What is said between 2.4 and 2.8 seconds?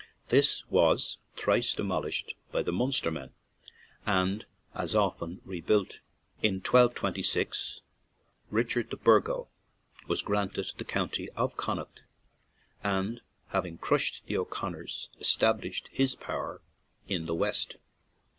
by the